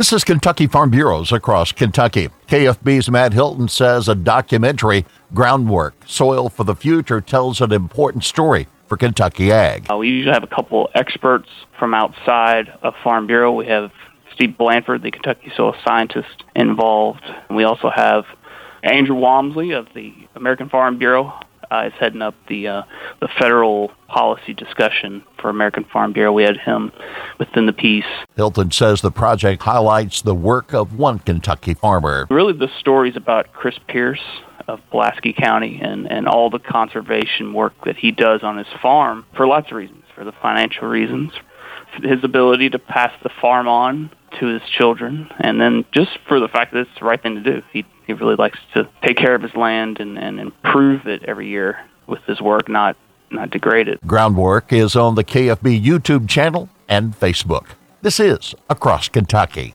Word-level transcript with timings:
This 0.00 0.14
is 0.14 0.24
Kentucky 0.24 0.66
Farm 0.66 0.88
Bureaus 0.88 1.30
across 1.30 1.72
Kentucky. 1.72 2.30
KFB's 2.48 3.10
Matt 3.10 3.34
Hilton 3.34 3.68
says 3.68 4.08
a 4.08 4.14
documentary, 4.14 5.04
Groundwork 5.34 5.92
Soil 6.06 6.48
for 6.48 6.64
the 6.64 6.74
Future, 6.74 7.20
tells 7.20 7.60
an 7.60 7.70
important 7.70 8.24
story 8.24 8.66
for 8.88 8.96
Kentucky 8.96 9.52
Ag. 9.52 9.90
Uh, 9.90 9.98
we 9.98 10.08
usually 10.08 10.32
have 10.32 10.42
a 10.42 10.46
couple 10.46 10.88
experts 10.94 11.50
from 11.78 11.92
outside 11.92 12.72
of 12.82 12.94
Farm 13.04 13.26
Bureau. 13.26 13.52
We 13.52 13.66
have 13.66 13.92
Steve 14.32 14.56
Blanford, 14.56 15.02
the 15.02 15.10
Kentucky 15.10 15.52
soil 15.54 15.74
scientist, 15.86 16.44
involved. 16.56 17.22
And 17.48 17.54
we 17.58 17.64
also 17.64 17.90
have 17.94 18.24
Andrew 18.82 19.16
Walmsley 19.16 19.72
of 19.72 19.86
the 19.94 20.14
American 20.34 20.70
Farm 20.70 20.96
Bureau 20.96 21.38
is 21.72 21.92
heading 21.98 22.22
up 22.22 22.34
the 22.48 22.68
uh, 22.68 22.82
the 23.20 23.28
federal 23.38 23.92
policy 24.08 24.52
discussion 24.54 25.22
for 25.40 25.48
American 25.48 25.84
Farm 25.84 26.12
Bureau. 26.12 26.32
We 26.32 26.42
had 26.42 26.56
him 26.56 26.92
within 27.38 27.66
the 27.66 27.72
piece. 27.72 28.04
Hilton 28.36 28.70
says 28.70 29.00
the 29.00 29.10
project 29.10 29.62
highlights 29.62 30.22
the 30.22 30.34
work 30.34 30.72
of 30.72 30.98
one 30.98 31.20
Kentucky 31.20 31.74
farmer. 31.74 32.26
Really, 32.30 32.52
the 32.52 32.70
stories 32.78 33.16
about 33.16 33.52
Chris 33.52 33.78
Pierce 33.88 34.22
of 34.68 34.80
Pulaski 34.90 35.32
County 35.32 35.80
and, 35.82 36.10
and 36.10 36.28
all 36.28 36.50
the 36.50 36.58
conservation 36.58 37.52
work 37.52 37.72
that 37.84 37.96
he 37.96 38.10
does 38.10 38.42
on 38.42 38.56
his 38.56 38.66
farm 38.80 39.24
for 39.36 39.46
lots 39.46 39.70
of 39.70 39.76
reasons, 39.76 40.04
for 40.14 40.24
the 40.24 40.32
financial 40.32 40.88
reasons, 40.88 41.32
his 42.02 42.22
ability 42.22 42.70
to 42.70 42.78
pass 42.78 43.12
the 43.22 43.30
farm 43.40 43.68
on 43.68 44.10
to 44.38 44.46
his 44.46 44.62
children, 44.62 45.28
and 45.40 45.60
then 45.60 45.84
just 45.92 46.18
for 46.28 46.40
the 46.40 46.48
fact 46.48 46.72
that 46.72 46.80
it's 46.80 46.98
the 46.98 47.04
right 47.04 47.20
thing 47.20 47.36
to 47.36 47.42
do. 47.42 47.62
He 47.72 47.84
he 48.06 48.12
really 48.12 48.36
likes 48.36 48.58
to 48.74 48.88
take 49.02 49.16
care 49.16 49.34
of 49.34 49.42
his 49.42 49.54
land 49.54 50.00
and, 50.00 50.18
and 50.18 50.40
improve 50.40 51.06
it 51.06 51.22
every 51.24 51.48
year 51.48 51.78
with 52.06 52.22
his 52.24 52.40
work, 52.40 52.68
not 52.68 52.96
not 53.30 53.50
degrade 53.50 53.88
it. 53.88 54.04
Groundwork 54.06 54.72
is 54.72 54.96
on 54.96 55.14
the 55.14 55.24
KFB 55.24 55.82
YouTube 55.82 56.28
channel 56.28 56.68
and 56.88 57.18
Facebook. 57.18 57.66
This 58.02 58.18
is 58.18 58.54
Across 58.68 59.10
Kentucky. 59.10 59.68